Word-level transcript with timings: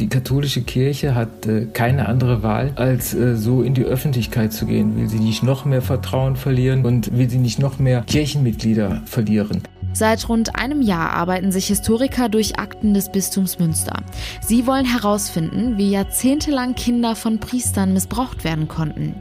Die 0.00 0.08
katholische 0.08 0.62
Kirche 0.62 1.14
hat 1.14 1.46
äh, 1.46 1.66
keine 1.66 2.08
andere 2.08 2.42
Wahl, 2.42 2.72
als 2.76 3.12
äh, 3.12 3.36
so 3.36 3.62
in 3.62 3.74
die 3.74 3.84
Öffentlichkeit 3.84 4.50
zu 4.50 4.64
gehen. 4.64 4.96
Will 4.96 5.10
sie 5.10 5.18
nicht 5.18 5.42
noch 5.42 5.66
mehr 5.66 5.82
Vertrauen 5.82 6.36
verlieren 6.36 6.86
und 6.86 7.14
will 7.16 7.28
sie 7.28 7.38
nicht 7.38 7.58
noch 7.58 7.78
mehr 7.78 8.02
Kirchenmitglieder 8.06 9.02
verlieren. 9.04 9.62
Seit 9.92 10.28
rund 10.28 10.56
einem 10.56 10.80
Jahr 10.80 11.10
arbeiten 11.10 11.52
sich 11.52 11.66
Historiker 11.66 12.30
durch 12.30 12.58
Akten 12.58 12.94
des 12.94 13.12
Bistums 13.12 13.58
Münster. 13.58 14.02
Sie 14.40 14.66
wollen 14.66 14.86
herausfinden, 14.86 15.76
wie 15.76 15.90
jahrzehntelang 15.90 16.76
Kinder 16.76 17.14
von 17.14 17.38
Priestern 17.38 17.92
missbraucht 17.92 18.42
werden 18.42 18.68
konnten. 18.68 19.16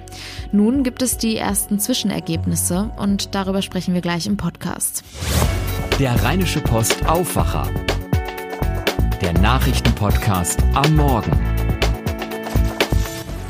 Nun 0.53 0.83
gibt 0.83 1.01
es 1.01 1.17
die 1.17 1.35
ersten 1.35 1.79
Zwischenergebnisse 1.79 2.91
und 2.97 3.35
darüber 3.35 3.61
sprechen 3.61 3.93
wir 3.93 4.01
gleich 4.01 4.27
im 4.27 4.37
Podcast. 4.37 5.03
Der 5.99 6.23
Rheinische 6.23 6.61
Post 6.61 7.05
Aufwacher. 7.05 7.67
Der 9.21 9.33
Nachrichtenpodcast 9.33 10.63
am 10.73 10.95
Morgen. 10.95 11.58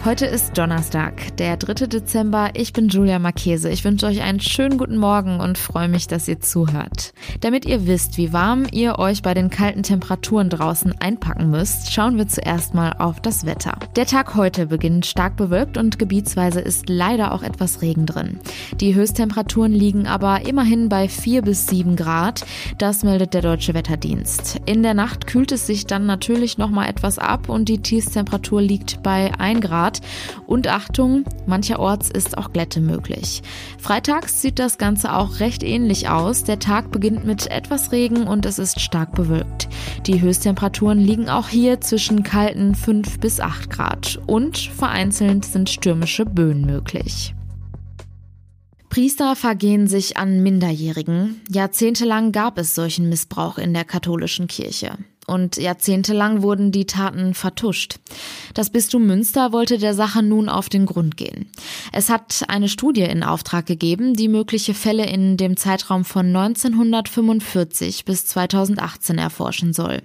Heute 0.10 0.26
ist 0.26 0.58
Donnerstag, 0.58 1.38
der 1.38 1.56
3. 1.56 1.86
Dezember. 1.86 2.50
Ich 2.56 2.74
bin 2.74 2.90
Julia 2.90 3.20
Marchese. 3.20 3.70
Ich 3.70 3.86
wünsche 3.86 4.08
euch 4.08 4.24
einen 4.24 4.40
schönen 4.40 4.80
guten 4.80 4.98
Morgen 4.98 5.40
und 5.40 5.60
freue 5.60 5.88
mich, 5.88 6.08
dass 6.08 6.28
ihr 6.28 6.40
zuhört. 6.40 7.14
Damit 7.42 7.64
ihr 7.66 7.86
wisst, 7.86 8.18
wie 8.18 8.34
warm 8.34 8.66
ihr 8.72 8.98
euch 8.98 9.22
bei 9.22 9.36
den 9.36 9.52
kalten 9.52 9.84
Temperaturen 9.84 10.50
draußen 10.50 11.00
einpacken 11.00 11.52
müsst, 11.52 11.94
schauen 11.94 12.18
wir 12.18 12.28
zuerst 12.28 12.74
mal 12.74 12.94
auf 12.98 13.22
das 13.22 13.46
Wetter. 13.46 13.78
Der 13.96 14.08
Tag 14.08 14.34
heute 14.34 14.66
beginnt 14.66 15.06
stark 15.06 15.38
bewölkt 15.38 15.78
und 15.78 16.00
gebietsweise 16.00 16.60
ist 16.60 16.90
leider 16.90 17.32
auch 17.32 17.44
etwas 17.44 17.84
Regen 17.84 18.08
drin. 18.08 18.40
Die 18.82 18.96
Höchsttemperaturen 18.96 19.74
liegen 19.74 20.08
aber 20.08 20.42
immerhin 20.48 20.90
bei 20.90 21.08
4 21.08 21.44
bis 21.44 21.68
7 21.68 21.96
Grad. 21.96 22.48
Das 22.80 23.04
meldet 23.04 23.36
der 23.36 23.44
Deutsche 23.44 23.76
Wetterdienst. 23.76 24.60
In 24.66 24.82
der 24.82 24.96
Nacht 24.96 25.28
kühlt 25.28 25.52
es 25.52 25.68
sich 25.68 25.86
dann 25.86 26.08
natürlich 26.08 26.58
nochmal 26.58 26.90
etwas 26.90 27.20
ab 27.20 27.48
und 27.48 27.70
die 27.70 27.84
Tiefstemperatur 27.84 28.60
liegt 28.60 29.04
bei 29.04 29.32
1 29.38 29.62
Grad. 29.62 29.99
Und 30.46 30.68
Achtung, 30.68 31.26
mancherorts 31.46 32.10
ist 32.10 32.38
auch 32.38 32.52
Glätte 32.52 32.82
möglich. 32.82 33.42
Freitags 33.78 34.42
sieht 34.42 34.60
das 34.60 34.78
Ganze 34.78 35.14
auch 35.14 35.40
recht 35.40 35.64
ähnlich 35.64 36.10
aus. 36.10 36.44
Der 36.44 36.60
Tag 36.60 36.92
beginnt 36.92 37.26
mit 37.26 37.48
etwas 37.48 37.92
Regen 37.92 38.28
und 38.28 38.46
es 38.46 38.60
ist 38.60 38.80
stark 38.80 39.14
bewölkt. 39.14 39.70
Die 40.06 40.22
Höchsttemperaturen 40.22 41.00
liegen 41.00 41.30
auch 41.30 41.50
hier 41.50 41.82
zwischen 41.82 42.24
kalten 42.24 42.76
5 42.76 43.20
bis 43.20 43.40
8 43.40 43.70
Grad. 43.70 44.20
Und 44.28 44.58
vereinzelt 44.58 45.46
sind 45.46 45.70
stürmische 45.70 46.26
Böen 46.26 46.66
möglich. 46.66 47.34
Priester 48.90 49.36
vergehen 49.36 49.88
sich 49.88 50.18
an 50.18 50.42
Minderjährigen. 50.42 51.42
Jahrzehntelang 51.50 52.32
gab 52.32 52.58
es 52.58 52.74
solchen 52.74 53.08
Missbrauch 53.08 53.60
in 53.60 53.74
der 53.74 53.86
katholischen 53.86 54.48
Kirche 54.48 54.98
und 55.30 55.58
jahrzehntelang 55.58 56.42
wurden 56.42 56.72
die 56.72 56.86
Taten 56.86 57.34
vertuscht. 57.34 57.96
Das 58.54 58.70
Bistum 58.70 59.06
Münster 59.06 59.54
wollte 59.54 59.78
der 59.78 59.94
Sache 59.94 60.24
nun 60.24 60.50
auf 60.50 60.68
den 60.68 60.86
Grund 60.86 61.16
gehen. 61.16 61.50
Es 61.94 62.10
hat 62.10 62.44
eine 62.48 62.68
Studie 62.68 63.04
in 63.04 63.24
Auftrag 63.24 63.66
gegeben, 63.66 64.16
die 64.16 64.28
mögliche 64.28 64.74
Fälle 64.74 65.06
in 65.06 65.38
dem 65.38 65.56
Zeitraum 65.56 66.04
von 66.04 66.28
1945 66.36 68.06
bis 68.06 68.26
2018 68.26 69.18
erforschen 69.18 69.74
soll. 69.74 70.02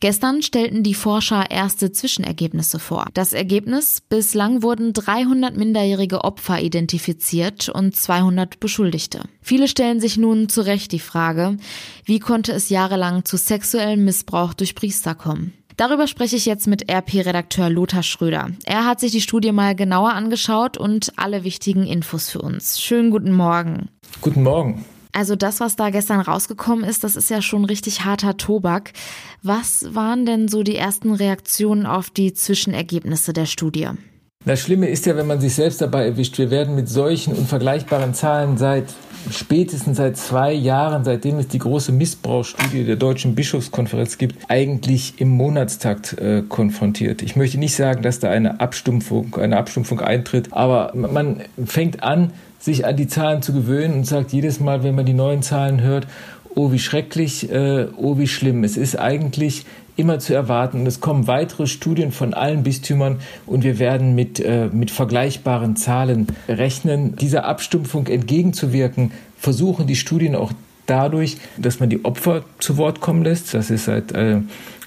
Gestern 0.00 0.42
stellten 0.42 0.82
die 0.82 0.94
Forscher 0.94 1.50
erste 1.50 1.92
Zwischenergebnisse 1.92 2.78
vor. 2.78 3.06
Das 3.14 3.32
Ergebnis, 3.32 4.00
bislang 4.08 4.62
wurden 4.62 4.92
300 4.92 5.56
minderjährige 5.56 6.24
Opfer 6.24 6.60
identifiziert 6.60 7.68
und 7.68 7.96
200 7.96 8.60
Beschuldigte. 8.60 9.22
Viele 9.40 9.66
stellen 9.66 10.00
sich 10.00 10.16
nun 10.16 10.48
zu 10.48 10.60
Recht 10.62 10.92
die 10.92 11.00
Frage, 11.00 11.56
wie 12.04 12.20
konnte 12.20 12.52
es 12.52 12.68
jahrelang 12.68 13.24
zu 13.24 13.36
sexuellem 13.36 14.04
Missbrauch 14.04 14.51
auch 14.52 14.54
durch 14.54 14.74
Priester 14.74 15.14
kommen. 15.14 15.54
Darüber 15.78 16.06
spreche 16.06 16.36
ich 16.36 16.44
jetzt 16.44 16.66
mit 16.66 16.90
RP-Redakteur 16.90 17.70
Lothar 17.70 18.02
Schröder. 18.02 18.50
Er 18.64 18.84
hat 18.84 19.00
sich 19.00 19.10
die 19.10 19.22
Studie 19.22 19.52
mal 19.52 19.74
genauer 19.74 20.12
angeschaut 20.12 20.76
und 20.76 21.14
alle 21.16 21.44
wichtigen 21.44 21.86
Infos 21.86 22.28
für 22.28 22.42
uns. 22.42 22.78
Schönen 22.78 23.10
guten 23.10 23.32
Morgen. 23.32 23.88
Guten 24.20 24.42
Morgen. 24.42 24.84
Also 25.12 25.36
das, 25.36 25.60
was 25.60 25.76
da 25.76 25.88
gestern 25.90 26.20
rausgekommen 26.20 26.84
ist, 26.84 27.04
das 27.04 27.16
ist 27.16 27.30
ja 27.30 27.40
schon 27.40 27.64
richtig 27.64 28.04
harter 28.04 28.36
Tobak. 28.36 28.92
Was 29.42 29.94
waren 29.94 30.26
denn 30.26 30.48
so 30.48 30.62
die 30.62 30.76
ersten 30.76 31.12
Reaktionen 31.12 31.86
auf 31.86 32.10
die 32.10 32.34
Zwischenergebnisse 32.34 33.32
der 33.32 33.46
Studie? 33.46 33.88
Das 34.44 34.60
Schlimme 34.60 34.88
ist 34.88 35.06
ja, 35.06 35.16
wenn 35.16 35.28
man 35.28 35.40
sich 35.40 35.54
selbst 35.54 35.80
dabei 35.80 36.04
erwischt. 36.06 36.36
Wir 36.38 36.50
werden 36.50 36.74
mit 36.74 36.88
solchen 36.88 37.34
unvergleichbaren 37.34 38.12
Zahlen 38.12 38.56
seit 38.58 38.86
spätestens 39.30 39.98
seit 39.98 40.16
zwei 40.16 40.52
Jahren, 40.52 41.04
seitdem 41.04 41.38
es 41.38 41.46
die 41.46 41.60
große 41.60 41.92
Missbrauchsstudie 41.92 42.82
der 42.82 42.96
Deutschen 42.96 43.36
Bischofskonferenz 43.36 44.18
gibt, 44.18 44.50
eigentlich 44.50 45.14
im 45.18 45.28
Monatstakt 45.28 46.18
äh, 46.18 46.42
konfrontiert. 46.48 47.22
Ich 47.22 47.36
möchte 47.36 47.58
nicht 47.58 47.76
sagen, 47.76 48.02
dass 48.02 48.18
da 48.18 48.30
eine 48.30 48.58
Abstumpfung, 48.58 49.36
eine 49.36 49.56
Abstumpfung 49.58 50.00
eintritt, 50.00 50.52
aber 50.52 50.92
man 50.94 51.42
fängt 51.64 52.02
an, 52.02 52.32
sich 52.58 52.84
an 52.84 52.96
die 52.96 53.06
Zahlen 53.06 53.42
zu 53.42 53.52
gewöhnen 53.52 53.94
und 53.94 54.06
sagt 54.06 54.32
jedes 54.32 54.58
Mal, 54.58 54.82
wenn 54.82 54.96
man 54.96 55.06
die 55.06 55.14
neuen 55.14 55.42
Zahlen 55.42 55.82
hört, 55.82 56.08
oh 56.54 56.72
wie 56.72 56.78
schrecklich, 56.78 57.50
äh, 57.50 57.86
oh 57.96 58.18
wie 58.18 58.26
schlimm. 58.26 58.64
Es 58.64 58.76
ist 58.76 58.98
eigentlich 58.98 59.66
immer 59.96 60.18
zu 60.18 60.34
erwarten. 60.34 60.80
Und 60.80 60.86
es 60.86 61.00
kommen 61.00 61.26
weitere 61.26 61.66
Studien 61.66 62.12
von 62.12 62.34
allen 62.34 62.62
Bistümern 62.62 63.18
und 63.46 63.64
wir 63.64 63.78
werden 63.78 64.14
mit, 64.14 64.40
äh, 64.40 64.68
mit 64.72 64.90
vergleichbaren 64.90 65.76
Zahlen 65.76 66.28
rechnen. 66.48 67.16
Dieser 67.16 67.44
Abstumpfung 67.44 68.06
entgegenzuwirken, 68.06 69.12
versuchen 69.38 69.86
die 69.86 69.96
Studien 69.96 70.34
auch 70.34 70.52
dadurch, 70.86 71.36
dass 71.56 71.80
man 71.80 71.90
die 71.90 72.04
Opfer 72.04 72.44
zu 72.58 72.76
Wort 72.76 73.00
kommen 73.00 73.22
lässt. 73.22 73.54
Das 73.54 73.70
ist 73.70 73.84
seit 73.84 74.12
äh, 74.12 74.40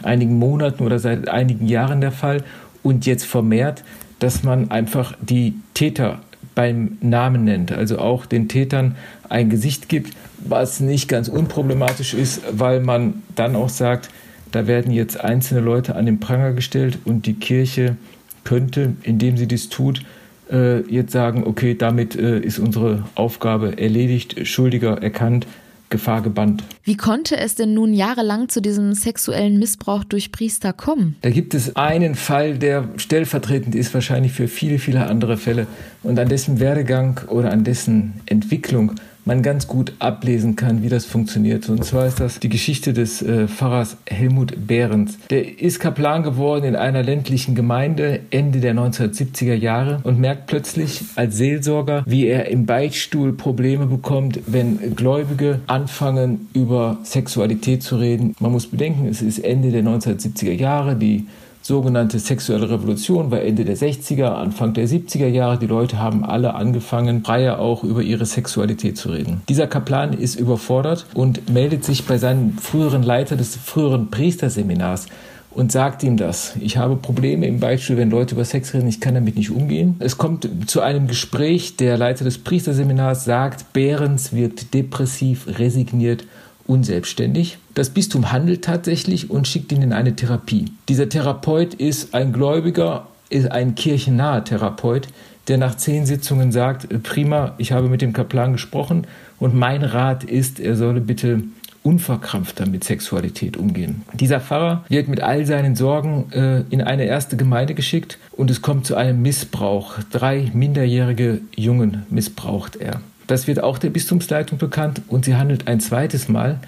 einigen 0.04 0.38
Monaten 0.40 0.84
oder 0.84 1.00
seit 1.00 1.30
einigen 1.30 1.68
Jahren 1.68 2.02
der 2.02 2.12
Fall. 2.12 2.44
Und 2.84 3.06
jetzt 3.06 3.26
vermehrt, 3.26 3.84
dass 4.20 4.44
man 4.44 4.72
einfach 4.72 5.16
die 5.22 5.56
Täter 5.74 6.20
beim 6.54 6.98
Namen 7.02 7.44
nennt, 7.44 7.72
also 7.72 8.00
auch 8.00 8.26
den 8.26 8.48
Tätern 8.48 8.96
ein 9.28 9.50
Gesicht 9.50 9.90
gibt, 9.90 10.16
was 10.38 10.80
nicht 10.80 11.10
ganz 11.10 11.28
unproblematisch 11.28 12.14
ist, 12.14 12.42
weil 12.52 12.80
man 12.80 13.24
dann 13.36 13.56
auch 13.56 13.70
sagt, 13.70 14.10
da 14.56 14.68
werden 14.68 14.94
jetzt 14.94 15.20
einzelne 15.20 15.60
Leute 15.60 15.96
an 15.96 16.06
den 16.06 16.22
Pranger 16.22 16.54
gestellt 16.54 17.00
und 17.04 17.26
die 17.26 17.34
Kirche 17.34 17.98
könnte, 18.46 18.94
indem 19.04 19.36
sie 19.36 19.48
dies 19.48 19.68
tut, 19.68 20.02
äh, 20.50 20.80
jetzt 20.90 21.12
sagen, 21.12 21.44
okay, 21.46 21.76
damit 21.76 22.16
äh, 22.16 22.40
ist 22.40 22.60
unsere 22.60 23.04
Aufgabe 23.16 23.78
erledigt, 23.78 24.48
Schuldiger 24.48 25.02
erkannt, 25.04 25.46
Gefahr 25.90 26.22
gebannt. 26.22 26.64
Wie 26.84 26.96
konnte 26.96 27.38
es 27.38 27.56
denn 27.56 27.74
nun 27.74 27.94
jahrelang 27.94 28.48
zu 28.48 28.62
diesem 28.62 28.94
sexuellen 28.94 29.60
Missbrauch 29.60 30.06
durch 30.06 30.32
Priester 30.32 30.72
kommen? 30.72 31.18
Da 31.22 31.32
gibt 31.32 31.54
es 31.54 31.76
einen 31.76 32.16
Fall, 32.16 32.58
der 32.58 32.88
stellvertretend 32.96 33.76
ist 33.76 33.94
wahrscheinlich 33.94 34.32
für 34.32 34.48
viele, 34.48 34.80
viele 34.80 35.08
andere 35.08 35.36
Fälle 35.36 35.68
und 36.02 36.18
an 36.18 36.30
dessen 36.30 36.62
Werdegang 36.62 37.20
oder 37.28 37.52
an 37.52 37.66
dessen 37.66 38.14
Entwicklung 38.26 38.94
man 39.26 39.42
ganz 39.42 39.68
gut 39.68 39.94
ablesen 40.00 40.56
kann, 40.56 40.84
wie 40.84 40.90
das 40.90 41.06
funktioniert. 41.06 41.68
Und 41.70 41.84
zwar 41.84 42.06
ist 42.06 42.20
das 42.20 42.40
die 42.40 42.50
Geschichte 42.50 42.94
des 42.94 43.22
äh, 43.22 43.48
Pfarrers 43.48 43.98
Helmut 44.08 44.68
Behrens. 44.68 45.18
Der 45.30 45.60
ist 45.60 45.80
Kaplan 45.80 46.24
geworden 46.24 46.64
in 46.64 46.76
einer 46.76 47.04
ländlichen 47.04 47.56
Gemeinde 47.56 48.22
Ende 48.30 48.60
der 48.60 48.76
1970er 48.76 49.56
Jahre 49.56 50.00
und 50.04 50.20
merkt 50.20 50.48
plötzlich 50.48 51.02
als 51.16 51.38
Seelsorger, 51.38 52.04
wie 52.06 52.28
er 52.28 52.50
im 52.50 52.66
Beichtstuhl 52.66 53.34
Probleme 53.34 53.88
bekommt, 53.88 54.40
wenn 54.46 54.96
Gläubige 54.96 55.60
anfangen, 55.68 56.48
über 56.54 57.00
Sexualität 57.04 57.84
zu 57.84 57.98
reden. 57.98 58.36
Man 58.40 58.52
muss 58.52 58.68
bedenken, 58.68 59.08
es 59.08 59.22
ist 59.22 59.40
Ende 59.40 59.72
der 59.72 59.84
1970er 59.84 60.54
Jahre, 60.54 60.96
die 60.96 61.26
sogenannte 61.66 62.20
sexuelle 62.20 62.70
Revolution 62.70 63.32
war 63.32 63.42
Ende 63.42 63.66
der 63.66 63.76
60er, 63.76 64.26
Anfang 64.26 64.76
der 64.76 64.88
70er 64.88 65.26
Jahre. 65.26 65.58
Die 65.58 65.66
Leute 65.66 65.98
haben 65.98 66.24
alle 66.24 66.54
angefangen, 66.54 67.24
freier 67.24 67.58
auch 67.58 67.84
über 67.84 68.04
ihre 68.04 68.28
Sexualität 68.28 69.00
zu 69.00 69.10
reden. 69.10 69.42
Dieser 69.50 69.66
Kaplan 69.66 70.14
ist 70.14 70.40
überfordert 70.40 71.08
und 71.16 71.50
meldet 71.50 71.84
sich 71.84 72.06
bei 72.06 72.20
seinem 72.20 72.60
früheren 72.60 73.02
Leiter 73.02 73.36
des 73.36 73.56
früheren 73.56 74.12
Priesterseminars 74.12 75.08
und 75.50 75.72
sagt 75.72 76.04
ihm 76.04 76.18
das. 76.18 76.54
Ich 76.60 76.78
habe 76.78 76.98
Probleme 76.98 77.48
im 77.48 77.60
Beichtstuhl, 77.60 77.98
wenn 77.98 78.12
Leute 78.12 78.36
über 78.36 78.46
Sex 78.46 78.76
reden, 78.76 78.88
ich 78.88 79.02
kann 79.02 79.16
damit 79.16 79.36
nicht 79.36 79.50
umgehen. 79.50 79.96
Es 79.98 80.20
kommt 80.20 80.48
zu 80.68 80.82
einem 80.82 81.08
Gespräch, 81.08 81.78
der 81.78 81.98
Leiter 81.98 82.26
des 82.26 82.38
Priesterseminars 82.38 83.26
sagt, 83.26 83.74
Behrens 83.74 84.34
wirkt 84.34 84.76
depressiv, 84.76 85.48
resigniert 85.58 86.26
unselbstständig. 86.68 87.58
Das 87.74 87.90
Bistum 87.90 88.32
handelt 88.32 88.64
tatsächlich 88.64 89.30
und 89.30 89.48
schickt 89.48 89.72
ihn 89.72 89.82
in 89.82 89.94
eine 89.94 90.16
Therapie. 90.16 90.66
Dieser 90.90 91.10
Therapeut 91.10 91.74
ist 91.74 92.14
ein 92.14 92.34
Gläubiger, 92.34 93.08
ist 93.30 93.52
ein 93.52 93.76
kirchennaher 93.76 94.44
Therapeut, 94.44 95.08
der 95.48 95.58
nach 95.58 95.76
zehn 95.76 96.06
Sitzungen 96.06 96.52
sagt, 96.52 96.88
prima, 97.04 97.54
ich 97.58 97.72
habe 97.72 97.90
mit 97.90 98.02
dem 98.02 98.14
Kaplan 98.14 98.54
gesprochen 98.54 99.06
und 99.40 99.54
mein 99.54 99.84
Rat 99.84 100.24
ist, 100.24 100.60
er 100.60 100.76
solle 100.76 101.02
bitte 101.02 101.44
unverkrampfter 101.84 102.66
mit 102.66 102.84
Sexualität 102.84 103.58
umgehen. 103.58 104.02
Dieser 104.14 104.40
Pfarrer 104.40 104.84
wird 104.90 105.08
mit 105.08 105.22
all 105.22 105.46
seinen 105.46 105.76
Sorgen 105.76 106.32
äh, 106.32 106.62
in 106.72 106.82
eine 106.82 107.06
erste 107.06 107.38
Gemeinde 107.38 107.76
geschickt 107.76 108.18
und 108.32 108.50
es 108.50 108.64
kommt 108.64 108.88
zu 108.88 108.96
einem 108.96 109.22
Missbrauch. 109.22 110.00
Drei 110.12 110.50
minderjährige 110.54 111.42
Jungen 111.56 112.04
missbraucht 112.10 112.76
er. 112.78 113.02
Das 113.28 113.48
wird 113.48 113.64
auch 113.64 113.78
der 113.78 113.90
Bistumsleitung 113.90 114.58
bekannt 114.58 115.02
und 115.08 115.26
sie 115.26 115.36
handelt 115.36 115.68
ein 115.68 115.80
zweites 115.80 116.30
Mal 116.30 116.60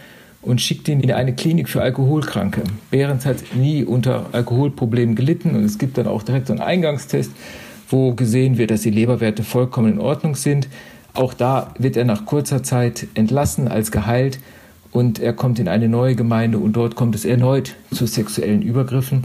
und 0.42 0.62
schickt 0.62 0.88
ihn 0.88 1.02
in 1.02 1.12
eine 1.12 1.36
Klinik 1.36 1.70
für 1.70 1.82
Alkoholkranke. 1.82 2.64
Behrens 2.90 3.26
hat 3.26 3.38
nie 3.56 3.84
unter 3.84 4.28
Alkoholproblemen 4.32 5.16
gelitten 5.16 5.56
und 5.56 5.64
es 5.64 5.78
gibt 5.78 5.98
dann 5.98 6.08
auch 6.08 6.24
direkt 6.24 6.48
so 6.48 6.54
einen 6.54 6.62
Eingangstest, 6.62 7.32
wo 7.90 8.14
gesehen 8.14 8.58
wird, 8.58 8.72
dass 8.72 8.82
die 8.82 8.92
Leberwerte 8.92 9.44
vollkommen 9.44 9.94
in 9.94 10.00
Ordnung 10.00 10.36
sind. 10.36 10.68
Auch 11.14 11.34
da 11.34 11.74
wird 11.78 11.98
er 11.98 12.06
nach 12.06 12.26
kurzer 12.26 12.64
Zeit 12.64 13.08
entlassen 13.14 13.68
als 13.68 13.92
geheilt 13.92 14.40
und 14.92 15.20
er 15.20 15.34
kommt 15.34 15.60
in 15.60 15.68
eine 15.68 15.90
neue 15.90 16.16
Gemeinde 16.16 16.60
und 16.60 16.74
dort 16.74 16.96
kommt 16.96 17.16
es 17.16 17.26
erneut 17.26 17.76
zu 17.94 18.06
sexuellen 18.06 18.62
Übergriffen, 18.62 19.24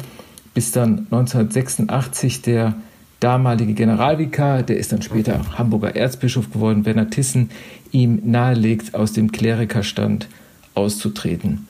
bis 0.55 0.73
dann 0.73 1.07
1986 1.11 2.43
der 2.43 2.75
damalige 3.23 3.75
Generalvikar, 3.75 4.63
der 4.63 4.77
ist 4.77 4.93
dann 4.93 5.03
später 5.03 5.41
Hamburger 5.57 5.95
Erzbischof 5.95 6.51
geworden, 6.51 6.85
Werner 6.85 7.11
Tissen, 7.11 7.51
ihm 7.93 8.21
nahelegt, 8.25 8.95
aus 8.95 9.13
dem 9.13 9.31
Klerikerstand 9.33 10.29
auszutreten. 10.75 11.67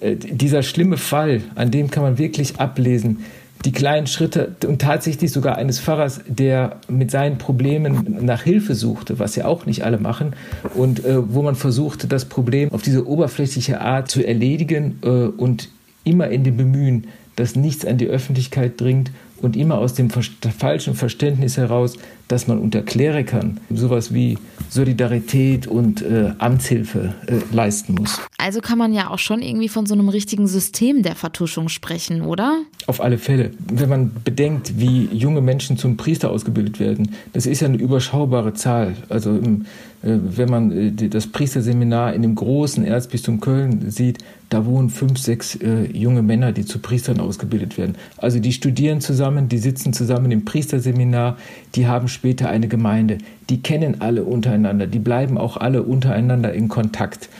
Äh, 0.00 0.16
dieser 0.16 0.62
schlimme 0.62 0.96
Fall, 0.96 1.42
an 1.54 1.70
dem 1.70 1.90
kann 1.90 2.02
man 2.02 2.18
wirklich 2.18 2.60
ablesen, 2.60 3.24
die 3.64 3.72
kleinen 3.72 4.06
Schritte 4.06 4.56
und 4.66 4.80
tatsächlich 4.80 5.32
sogar 5.32 5.56
eines 5.56 5.80
Pfarrers, 5.80 6.22
der 6.26 6.76
mit 6.88 7.10
seinen 7.10 7.36
Problemen 7.36 8.24
nach 8.24 8.42
Hilfe 8.42 8.74
suchte, 8.74 9.18
was 9.18 9.36
ja 9.36 9.44
auch 9.44 9.66
nicht 9.66 9.84
alle 9.84 9.98
machen, 9.98 10.34
und 10.74 11.04
äh, 11.04 11.32
wo 11.32 11.42
man 11.42 11.56
versuchte, 11.56 12.06
das 12.06 12.24
Problem 12.24 12.72
auf 12.72 12.82
diese 12.82 13.06
oberflächliche 13.06 13.80
Art 13.80 14.10
zu 14.10 14.26
erledigen 14.26 14.98
äh, 15.02 15.08
und 15.08 15.68
immer 16.04 16.28
in 16.28 16.44
dem 16.44 16.56
Bemühen, 16.56 17.08
dass 17.36 17.54
nichts 17.54 17.84
an 17.84 17.98
die 17.98 18.06
Öffentlichkeit 18.06 18.80
dringt 18.80 19.10
und 19.42 19.56
immer 19.56 19.78
aus 19.78 19.94
dem 19.94 20.10
falschen 20.10 20.94
Verständnis 20.94 21.56
heraus, 21.56 21.96
dass 22.30 22.46
man 22.46 22.58
unter 22.58 22.82
Klerikern 22.82 23.58
sowas 23.70 24.14
wie 24.14 24.38
Solidarität 24.68 25.66
und 25.66 26.00
äh, 26.00 26.32
Amtshilfe 26.38 27.14
äh, 27.26 27.38
leisten 27.52 27.94
muss. 27.94 28.20
Also 28.38 28.60
kann 28.60 28.78
man 28.78 28.92
ja 28.92 29.10
auch 29.10 29.18
schon 29.18 29.42
irgendwie 29.42 29.68
von 29.68 29.86
so 29.86 29.94
einem 29.94 30.08
richtigen 30.08 30.46
System 30.46 31.02
der 31.02 31.16
Vertuschung 31.16 31.68
sprechen, 31.68 32.22
oder? 32.22 32.62
Auf 32.86 33.00
alle 33.00 33.18
Fälle. 33.18 33.50
Wenn 33.58 33.88
man 33.88 34.12
bedenkt, 34.24 34.78
wie 34.78 35.06
junge 35.06 35.40
Menschen 35.40 35.76
zum 35.76 35.96
Priester 35.96 36.30
ausgebildet 36.30 36.78
werden, 36.78 37.16
das 37.32 37.46
ist 37.46 37.60
ja 37.60 37.68
eine 37.68 37.78
überschaubare 37.78 38.54
Zahl. 38.54 38.94
Also 39.08 39.30
im, 39.30 39.66
äh, 40.02 40.16
wenn 40.22 40.48
man 40.48 40.70
äh, 40.70 41.08
das 41.08 41.26
Priesterseminar 41.26 42.14
in 42.14 42.22
dem 42.22 42.36
großen 42.36 42.84
Erzbistum 42.84 43.40
Köln 43.40 43.90
sieht, 43.90 44.18
da 44.50 44.66
wohnen 44.66 44.90
fünf, 44.90 45.18
sechs 45.18 45.54
äh, 45.56 45.84
junge 45.92 46.22
Männer, 46.22 46.52
die 46.52 46.64
zu 46.64 46.80
Priestern 46.80 47.20
ausgebildet 47.20 47.78
werden. 47.78 47.94
Also 48.16 48.40
die 48.40 48.52
studieren 48.52 49.00
zusammen, 49.00 49.48
die 49.48 49.58
sitzen 49.58 49.92
zusammen 49.92 50.32
im 50.32 50.44
Priesterseminar, 50.44 51.38
die 51.76 51.86
haben 51.86 52.08
später 52.20 52.50
eine 52.50 52.68
Gemeinde. 52.68 53.16
Die 53.48 53.62
kennen 53.62 54.02
alle 54.02 54.24
untereinander, 54.24 54.86
die 54.86 54.98
bleiben 54.98 55.38
auch 55.38 55.56
alle 55.56 55.82
untereinander 55.82 56.52
in 56.52 56.68
Kontakt. 56.68 57.30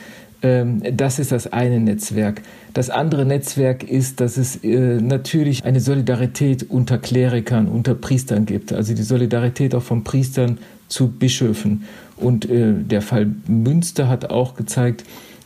Ähm, 0.41 0.81
das 0.91 1.19
ist 1.19 1.31
das 1.31 1.53
eine 1.53 1.79
Netzwerk. 1.79 2.41
Das 2.73 2.89
andere 2.89 3.23
Netzwerk 3.23 3.83
ist, 3.83 4.19
dass 4.21 4.37
es 4.37 4.63
äh, 4.63 4.99
natürlich 4.99 5.63
eine 5.63 5.79
Solidarität 5.79 6.67
unter 6.67 6.97
Klerikern, 6.97 7.67
unter 7.67 7.93
Priestern 7.93 8.47
gibt. 8.47 8.73
Also 8.73 8.95
die 8.95 9.03
Solidarität 9.03 9.75
auch 9.75 9.83
von 9.83 10.03
Priestern 10.03 10.57
zu 10.87 11.09
Bischöfen. 11.09 11.83
Und 12.17 12.49
äh, 12.49 12.73
der 12.73 13.03
Fall 13.03 13.27
Münster 13.47 14.07
hat 14.07 14.31
auch 14.31 14.55
gezeigt, 14.55 15.03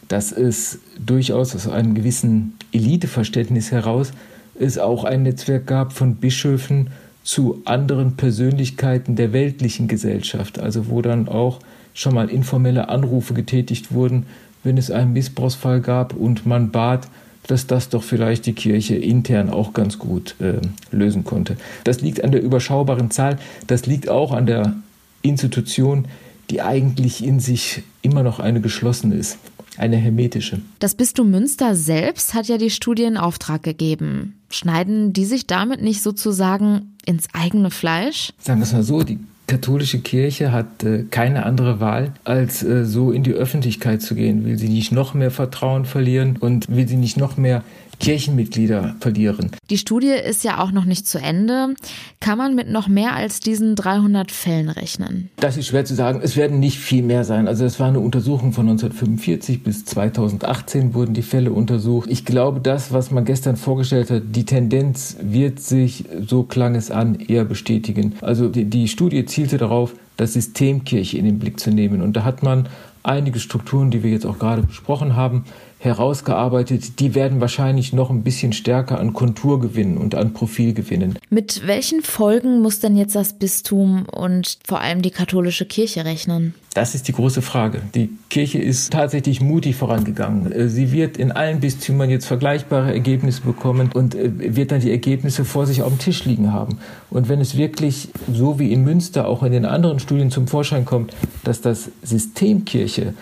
dass 0.08 0.32
es 0.32 0.80
durchaus 1.06 1.54
aus 1.56 1.68
einem 1.68 1.94
gewissen 1.94 2.54
Eliteverständnis 2.72 3.74
heraus 3.74 4.14
es 4.58 4.78
auch 4.78 5.04
ein 5.04 5.24
Netzwerk 5.24 5.68
gab 5.68 5.92
von 5.92 6.16
Bischöfen 6.16 6.92
zu 7.26 7.64
anderen 7.66 8.16
Persönlichkeiten 8.16 9.16
der 9.16 9.34
weltlichen 9.34 9.88
Gesellschaft, 9.88 10.60
also 10.60 10.90
wo 10.90 11.02
dann 11.02 11.28
auch 11.28 11.60
schon 11.94 12.14
mal 12.14 12.30
informelle 12.30 12.88
Anrufe 12.88 13.34
getätigt 13.34 13.92
wurden, 13.92 14.28
wenn 14.64 14.78
es 14.78 14.92
einen 14.92 15.12
Missbrauchsfall 15.14 15.82
gab 15.82 16.14
und 16.14 16.46
man 16.46 16.72
bat, 16.72 17.08
dass 17.48 17.66
das 17.68 17.90
doch 17.90 18.04
vielleicht 18.04 18.46
die 18.46 18.54
Kirche 18.54 18.96
intern 18.96 19.50
auch 19.50 19.74
ganz 19.74 19.98
gut 19.98 20.36
äh, 20.40 20.62
lösen 20.96 21.24
konnte. 21.24 21.58
Das 21.84 22.00
liegt 22.02 22.24
an 22.24 22.32
der 22.32 22.44
überschaubaren 22.44 23.10
Zahl, 23.10 23.40
das 23.66 23.88
liegt 23.88 24.08
auch 24.08 24.32
an 24.32 24.46
der 24.46 24.76
Institution, 25.24 26.06
die 26.52 26.62
eigentlich 26.62 27.24
in 27.24 27.40
sich 27.40 27.82
immer 28.04 28.22
noch 28.22 28.40
eine 28.40 28.62
geschlossene 28.62 29.16
ist, 29.16 29.40
eine 29.80 29.98
hermetische. 29.98 30.62
Das 30.80 30.96
Bistum 30.96 31.32
Münster 31.32 31.76
selbst 31.76 32.34
hat 32.34 32.48
ja 32.48 32.58
die 32.58 32.70
Studie 32.70 33.04
in 33.04 33.18
Auftrag 33.18 33.64
gegeben. 33.64 34.40
Schneiden 34.50 35.14
die 35.14 35.26
sich 35.26 35.48
damit 35.48 35.82
nicht 35.82 36.02
sozusagen 36.02 36.96
ins 37.06 37.28
eigene 37.34 37.72
Fleisch? 37.72 38.34
Sagen 38.40 38.60
wir 38.60 38.64
es 38.64 38.74
mal 38.74 38.84
so, 38.84 39.04
die 39.04 39.20
katholische 39.48 40.00
Kirche 40.00 40.52
hat 40.52 40.84
äh, 40.84 41.04
keine 41.10 41.46
andere 41.46 41.80
Wahl, 41.80 42.14
als 42.24 42.64
äh, 42.64 42.86
so 42.86 43.12
in 43.12 43.24
die 43.24 43.34
Öffentlichkeit 43.34 44.02
zu 44.02 44.16
gehen. 44.16 44.46
Will 44.46 44.58
sie 44.58 44.70
nicht 44.70 44.92
noch 44.92 45.14
mehr 45.14 45.32
Vertrauen 45.32 45.86
verlieren 45.86 46.38
und 46.38 46.68
will 46.70 46.88
sie 46.88 46.98
nicht 46.98 47.18
noch 47.18 47.38
mehr 47.38 47.64
Kirchenmitglieder 48.00 48.96
verlieren. 49.00 49.52
Die 49.70 49.78
Studie 49.78 50.12
ist 50.12 50.44
ja 50.44 50.62
auch 50.62 50.72
noch 50.72 50.86
nicht 50.86 51.08
zu 51.08 51.20
Ende. 51.20 51.76
Kann 52.20 52.38
man 52.38 52.56
mit 52.56 52.70
noch 52.70 52.88
mehr 52.88 53.16
als 53.16 53.40
diesen 53.40 53.76
300 53.76 54.32
Fällen 54.32 54.70
rechnen? 54.70 55.30
Das 55.38 55.58
ist 55.58 55.68
schwer 55.68 55.86
zu 55.86 55.96
sagen. 55.96 56.22
Es 56.24 56.36
werden 56.36 56.60
nicht 56.60 56.80
viel 56.80 57.04
mehr 57.04 57.24
sein. 57.24 57.48
Also 57.48 57.66
es 57.66 57.80
war 57.80 57.88
eine 57.88 58.00
Untersuchung 58.00 58.54
von 58.54 58.68
1945 58.68 59.64
bis 59.64 59.86
2018 59.86 60.94
wurden 60.94 61.14
die 61.14 61.22
Fälle 61.22 61.52
untersucht. 61.52 62.10
Ich 62.10 62.26
glaube, 62.26 62.60
das, 62.60 62.92
was 62.92 63.12
man 63.12 63.26
gestern 63.26 63.58
vorgestellt 63.58 64.12
hat, 64.12 64.24
die 64.28 64.46
Tendenz 64.46 65.18
wird 65.22 65.60
sich, 65.60 66.06
so 66.26 66.44
klang 66.44 66.76
es 66.76 66.92
an, 66.92 67.16
eher 67.16 67.46
bestätigen. 67.46 68.14
Also 68.22 68.50
die, 68.50 68.66
die 68.66 68.88
Studie 68.88 69.26
zielte 69.26 69.58
darauf, 69.58 69.94
das 70.18 70.34
Systemkirche 70.34 71.18
in 71.18 71.26
den 71.26 71.40
Blick 71.40 71.60
zu 71.60 71.72
nehmen. 71.72 72.02
Und 72.02 72.16
da 72.16 72.24
hat 72.24 72.44
man 72.44 72.70
einige 73.04 73.40
Strukturen, 73.40 73.92
die 73.92 74.04
wir 74.04 74.12
jetzt 74.12 74.26
auch 74.26 74.40
gerade 74.40 74.64
besprochen 74.64 75.16
haben, 75.16 75.46
herausgearbeitet, 75.86 77.00
die 77.00 77.16
werden 77.16 77.40
wahrscheinlich 77.40 77.94
noch 77.94 78.10
ein 78.10 78.24
bisschen 78.24 78.54
stärker 78.54 79.00
an 79.00 79.14
Kontur 79.14 79.60
gewinnen 79.60 79.98
und 79.98 80.16
an 80.16 80.34
Profil 80.34 80.74
gewinnen. 80.74 81.18
Mit 81.30 81.66
welchen 81.66 82.02
Folgen 82.02 82.62
muss 82.62 82.80
denn 82.80 82.98
jetzt 82.98 83.16
das 83.16 83.34
Bistum 83.34 84.06
und 84.12 84.58
vor 84.66 84.82
allem 84.82 85.02
die 85.02 85.12
katholische 85.12 85.66
Kirche 85.66 86.04
rechnen? 86.06 86.54
Das 86.76 86.94
ist 86.94 87.08
die 87.08 87.14
große 87.14 87.42
Frage. 87.42 87.82
Die 87.96 88.10
Kirche 88.30 88.60
ist 88.60 88.92
tatsächlich 88.92 89.40
mutig 89.40 89.78
vorangegangen. 89.78 90.52
Äh, 90.52 90.68
sie 90.68 90.92
wird 90.92 91.16
in 91.16 91.32
allen 91.32 91.62
Bistümern 91.62 92.10
jetzt 92.10 92.26
vergleichbare 92.26 92.92
Ergebnisse 92.92 93.42
bekommen 93.44 93.92
und 93.94 94.14
äh, 94.14 94.56
wird 94.58 94.72
dann 94.72 94.82
die 94.82 94.92
Ergebnisse 94.92 95.46
vor 95.46 95.68
sich 95.68 95.84
auf 95.84 95.94
dem 95.94 96.00
Tisch 96.00 96.26
liegen 96.26 96.52
haben. 96.52 96.80
Und 97.10 97.30
wenn 97.30 97.40
es 97.40 97.56
wirklich 97.56 98.10
so 98.30 98.60
wie 98.60 98.74
in 98.74 98.84
Münster 98.84 99.26
auch 99.26 99.42
in 99.44 99.54
den 99.54 99.64
anderen 99.64 100.00
Studien 100.00 100.32
zum 100.32 100.48
Vorschein 100.48 100.84
kommt, 100.84 101.14
dass 101.46 101.62
das 101.62 101.92
System 102.04 102.66
Kirche 102.66 103.14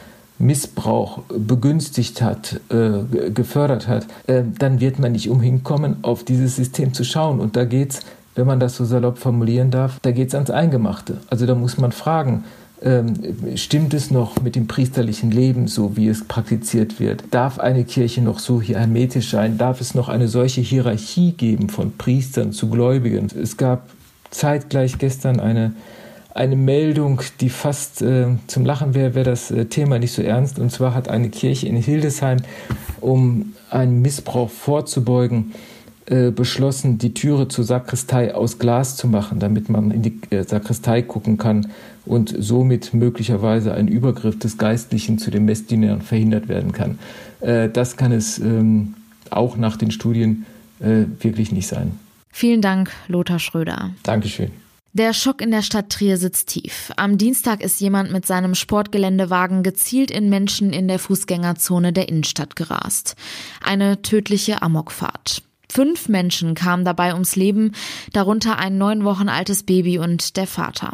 Missbrauch 0.43 1.19
begünstigt 1.29 2.21
hat, 2.21 2.59
äh, 2.69 3.29
gefördert 3.31 3.87
hat, 3.87 4.05
äh, 4.27 4.43
dann 4.57 4.79
wird 4.79 4.99
man 4.99 5.13
nicht 5.13 5.29
umhin 5.29 5.63
kommen, 5.63 5.97
auf 6.03 6.23
dieses 6.23 6.55
System 6.55 6.93
zu 6.93 7.03
schauen. 7.03 7.39
Und 7.39 7.55
da 7.55 7.65
geht 7.65 7.91
es, 7.91 7.99
wenn 8.35 8.47
man 8.47 8.59
das 8.59 8.75
so 8.75 8.85
salopp 8.85 9.17
formulieren 9.17 9.71
darf, 9.71 9.99
da 10.01 10.11
geht 10.11 10.29
es 10.29 10.35
ans 10.35 10.49
Eingemachte. 10.49 11.17
Also 11.29 11.45
da 11.45 11.55
muss 11.55 11.77
man 11.77 11.91
fragen, 11.91 12.43
ähm, 12.81 13.13
stimmt 13.55 13.93
es 13.93 14.11
noch 14.11 14.41
mit 14.41 14.55
dem 14.55 14.67
priesterlichen 14.67 15.31
Leben, 15.31 15.67
so 15.67 15.95
wie 15.95 16.09
es 16.09 16.25
praktiziert 16.25 16.99
wird? 16.99 17.23
Darf 17.31 17.59
eine 17.59 17.85
Kirche 17.85 18.21
noch 18.21 18.39
so 18.39 18.61
hermetisch 18.61 19.29
sein? 19.29 19.57
Darf 19.57 19.79
es 19.79 19.95
noch 19.95 20.09
eine 20.09 20.27
solche 20.27 20.61
Hierarchie 20.61 21.31
geben 21.31 21.69
von 21.69 21.93
Priestern 21.97 22.51
zu 22.51 22.69
Gläubigen? 22.69 23.27
Es 23.41 23.55
gab 23.55 23.89
zeitgleich 24.31 24.97
gestern 24.97 25.39
eine 25.39 25.73
eine 26.33 26.55
Meldung, 26.55 27.21
die 27.41 27.49
fast 27.49 28.01
äh, 28.01 28.27
zum 28.47 28.65
Lachen 28.65 28.95
wäre, 28.95 29.13
wäre 29.13 29.25
das 29.25 29.51
äh, 29.51 29.65
Thema 29.65 29.99
nicht 29.99 30.13
so 30.13 30.21
ernst. 30.21 30.57
Und 30.59 30.71
zwar 30.71 30.95
hat 30.95 31.07
eine 31.07 31.29
Kirche 31.29 31.67
in 31.67 31.75
Hildesheim, 31.75 32.39
um 33.01 33.53
einen 33.69 34.01
Missbrauch 34.01 34.49
vorzubeugen, 34.49 35.53
äh, 36.05 36.31
beschlossen, 36.31 36.97
die 36.97 37.13
Türe 37.13 37.47
zur 37.47 37.63
Sakristei 37.63 38.33
aus 38.33 38.59
Glas 38.59 38.97
zu 38.97 39.07
machen, 39.07 39.39
damit 39.39 39.69
man 39.69 39.91
in 39.91 40.01
die 40.01 40.19
äh, 40.31 40.43
Sakristei 40.43 41.01
gucken 41.01 41.37
kann 41.37 41.67
und 42.05 42.35
somit 42.37 42.93
möglicherweise 42.93 43.73
ein 43.73 43.87
Übergriff 43.87 44.37
des 44.37 44.57
Geistlichen 44.57 45.17
zu 45.17 45.31
den 45.31 45.45
Messdienern 45.45 46.01
verhindert 46.01 46.49
werden 46.49 46.71
kann. 46.71 46.99
Äh, 47.41 47.69
das 47.69 47.95
kann 47.95 48.11
es 48.11 48.39
ähm, 48.39 48.95
auch 49.29 49.55
nach 49.55 49.77
den 49.77 49.91
Studien 49.91 50.45
äh, 50.79 51.05
wirklich 51.21 51.51
nicht 51.51 51.67
sein. 51.67 51.91
Vielen 52.31 52.61
Dank, 52.61 52.91
Lothar 53.07 53.39
Schröder. 53.39 53.91
Dankeschön. 54.01 54.62
Der 54.95 55.11
Schock 55.13 55.41
in 55.41 55.49
der 55.49 55.63
Stadt 55.63 55.89
Trier 55.89 56.19
sitzt 56.19 56.49
tief. 56.49 56.91
Am 56.97 57.17
Dienstag 57.17 57.63
ist 57.63 57.81
jemand 57.81 58.11
mit 58.11 58.27
seinem 58.27 58.53
Sportgeländewagen 58.53 59.63
gezielt 59.63 60.11
in 60.11 60.29
Menschen 60.29 60.71
in 60.71 60.87
der 60.87 60.99
Fußgängerzone 60.99 61.93
der 61.93 62.09
Innenstadt 62.09 62.55
gerast. 62.55 63.15
Eine 63.63 64.03
tödliche 64.03 64.61
Amokfahrt. 64.61 65.41
Fünf 65.67 66.09
Menschen 66.09 66.53
kamen 66.53 66.85
dabei 66.85 67.13
ums 67.13 67.35
Leben, 67.35 67.71
darunter 68.11 68.59
ein 68.59 68.77
neun 68.77 69.03
Wochen 69.03 69.29
altes 69.29 69.63
Baby 69.63 69.97
und 69.97 70.37
der 70.37 70.45
Vater. 70.45 70.93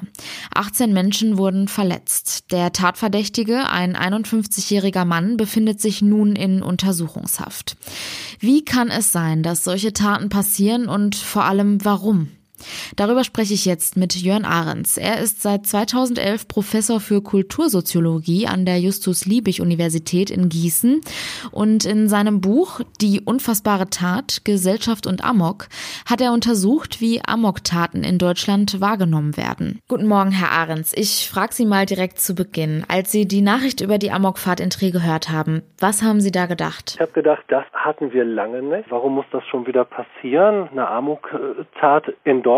18 0.56 0.94
Menschen 0.94 1.38
wurden 1.38 1.68
verletzt. 1.68 2.54
Der 2.54 2.72
Tatverdächtige, 2.72 3.70
ein 3.70 3.98
51-jähriger 3.98 5.04
Mann, 5.04 5.36
befindet 5.36 5.82
sich 5.82 6.02
nun 6.02 6.38
in 6.38 6.64
Untersuchungshaft. 6.64 7.76
Wie 8.40 8.64
kann 8.64 8.90
es 8.90 9.12
sein, 9.12 9.44
dass 9.44 9.66
solche 9.66 9.92
Taten 9.92 10.30
passieren 10.30 10.88
und 10.88 11.18
vor 11.18 11.44
allem 11.44 11.84
warum? 11.84 12.30
Darüber 12.96 13.24
spreche 13.24 13.54
ich 13.54 13.66
jetzt 13.66 13.98
mit 13.98 14.16
Jörn 14.16 14.46
Ahrens. 14.46 14.98
Er 14.98 15.20
ist 15.20 15.42
seit 15.42 15.66
2011 15.66 16.48
Professor 16.48 17.00
für 17.00 17.22
Kultursoziologie 17.22 18.48
an 18.48 18.66
der 18.66 18.80
Justus-Liebig-Universität 18.80 20.30
in 20.30 20.50
Gießen 20.50 21.02
und 21.52 21.86
in 21.86 22.10
seinem 22.10 22.42
Buch 22.42 22.82
Die 23.02 23.22
unfassbare 23.22 23.90
Tat, 23.90 24.42
Gesellschaft 24.44 25.08
und 25.08 25.24
Amok 25.24 25.68
hat 26.10 26.22
er 26.22 26.34
untersucht, 26.34 27.02
wie 27.02 27.22
Amok-Taten 27.26 28.04
in 28.04 28.18
Deutschland 28.18 28.82
wahrgenommen 28.82 29.38
werden. 29.38 29.80
Guten 29.88 30.08
Morgen, 30.08 30.32
Herr 30.32 30.52
Ahrens. 30.52 30.94
Ich 30.96 31.30
frage 31.30 31.54
Sie 31.54 31.66
mal 31.66 31.86
direkt 31.86 32.20
zu 32.20 32.36
Beginn. 32.36 32.84
Als 32.88 33.12
Sie 33.12 33.28
die 33.28 33.42
Nachricht 33.42 33.82
über 33.82 33.98
die 33.98 34.12
Amok-Fahrt 34.12 34.60
in 34.60 34.70
Trier 34.70 34.92
gehört 34.92 35.30
haben, 35.30 35.62
was 35.80 36.04
haben 36.04 36.22
Sie 36.22 36.32
da 36.32 36.46
gedacht? 36.46 36.94
Ich 36.96 37.02
habe 37.02 37.12
gedacht, 37.12 37.44
das 37.48 37.64
hatten 37.74 38.12
wir 38.12 38.26
lange 38.26 38.62
nicht. 38.62 38.92
Warum 38.92 39.16
muss 39.16 39.26
das 39.32 39.46
schon 39.48 39.66
wieder 39.68 39.86
passieren? 39.86 40.70
Eine 40.72 40.88
Amok-Tat 40.88 42.14
in 42.24 42.44
Deutschland. 42.44 42.49